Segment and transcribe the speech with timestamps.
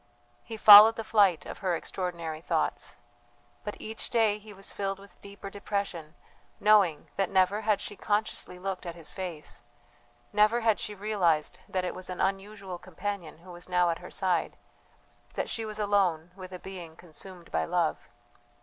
[0.43, 2.95] He followed the flight of her extraordinary thoughts;
[3.63, 6.15] but each day he was filled with deeper depression,
[6.59, 9.61] knowing that never had she consciously looked at his face,
[10.33, 14.09] never had she realized that it was an unusual companion who was now at her
[14.09, 14.57] side,
[15.35, 18.09] that she was alone with a being consumed by love.